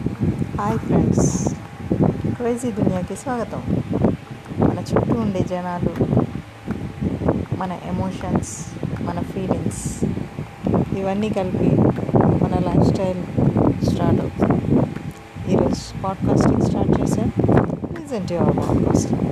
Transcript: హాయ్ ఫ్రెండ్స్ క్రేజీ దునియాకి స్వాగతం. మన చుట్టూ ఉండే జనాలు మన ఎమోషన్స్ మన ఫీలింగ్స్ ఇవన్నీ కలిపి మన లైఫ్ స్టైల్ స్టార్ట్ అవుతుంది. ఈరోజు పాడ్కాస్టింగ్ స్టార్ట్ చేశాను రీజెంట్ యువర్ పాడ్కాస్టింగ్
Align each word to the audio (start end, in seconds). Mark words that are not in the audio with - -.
హాయ్ 0.00 0.78
ఫ్రెండ్స్ 0.78 1.54
క్రేజీ 2.36 2.72
దునియాకి 2.72 3.16
స్వాగతం. 3.16 3.62
మన 4.60 4.78
చుట్టూ 4.78 5.20
ఉండే 5.20 5.40
జనాలు 5.50 6.04
మన 7.58 7.78
ఎమోషన్స్ 7.86 8.66
మన 9.02 9.20
ఫీలింగ్స్ 9.20 10.04
ఇవన్నీ 10.98 11.28
కలిపి 11.28 11.76
మన 12.18 12.58
లైఫ్ 12.58 12.92
స్టైల్ 12.92 13.22
స్టార్ట్ 13.94 14.20
అవుతుంది. 14.20 14.86
ఈరోజు 15.52 16.02
పాడ్కాస్టింగ్ 16.02 16.62
స్టార్ట్ 16.62 17.00
చేశాను 17.00 17.32
రీజెంట్ 18.00 18.32
యువర్ 18.32 18.56
పాడ్కాస్టింగ్ 18.56 19.22